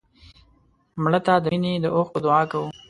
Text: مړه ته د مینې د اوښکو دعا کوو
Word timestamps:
مړه 1.01 1.19
ته 1.25 1.33
د 1.43 1.45
مینې 1.53 1.73
د 1.83 1.85
اوښکو 1.95 2.17
دعا 2.25 2.41
کوو 2.51 2.69